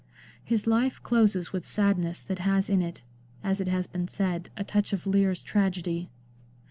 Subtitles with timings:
[0.43, 3.03] "His life closes with sadness that has in it,
[3.43, 6.09] as it has been said, a touch of Lear's tragedy.